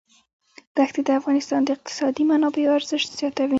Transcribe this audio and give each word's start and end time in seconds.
ښتې 0.89 1.01
د 1.07 1.09
افغانستان 1.19 1.61
د 1.63 1.69
اقتصادي 1.75 2.23
منابعو 2.31 2.75
ارزښت 2.77 3.09
زیاتوي. 3.19 3.49